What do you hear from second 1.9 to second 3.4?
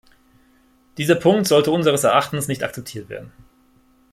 Erachtens nicht akzeptiert werden.